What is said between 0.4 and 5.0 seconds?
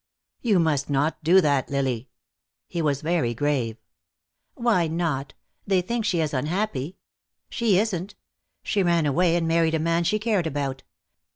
"You must not do that, Lily." He was very grave. "Why